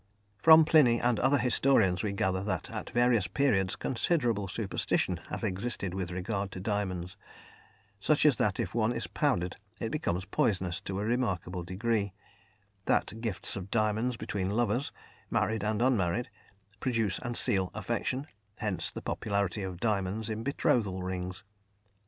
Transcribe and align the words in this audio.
From 0.39 0.65
Pliny 0.65 0.99
and 0.99 1.19
other 1.19 1.37
historians 1.37 2.01
we 2.01 2.11
gather 2.11 2.41
that 2.45 2.71
at 2.71 2.89
various 2.89 3.27
periods 3.27 3.75
considerable 3.75 4.47
superstition 4.47 5.17
has 5.29 5.43
existed 5.43 5.93
with 5.93 6.09
regard 6.09 6.51
to 6.53 6.59
diamonds, 6.59 7.17
such 7.99 8.25
as 8.25 8.37
that 8.37 8.59
if 8.59 8.73
one 8.73 8.91
is 8.93 9.05
powdered 9.05 9.57
it 9.79 9.91
becomes 9.91 10.25
poisonous 10.25 10.81
to 10.81 10.99
a 10.99 11.05
remarkable 11.05 11.61
degree; 11.61 12.13
that 12.85 13.21
gifts 13.21 13.55
of 13.55 13.69
diamonds 13.69 14.17
between 14.17 14.49
lovers 14.49 14.91
married 15.29 15.63
and 15.63 15.83
unmarried 15.83 16.31
produce 16.79 17.19
and 17.19 17.37
seal 17.37 17.69
affection; 17.75 18.25
hence 18.57 18.91
the 18.91 19.03
popularity 19.03 19.61
of 19.61 19.79
diamonds 19.79 20.31
in 20.31 20.41
betrothal 20.41 21.03
rings. 21.03 21.43